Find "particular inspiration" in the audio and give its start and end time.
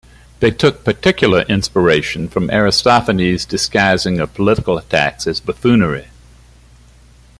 0.83-2.27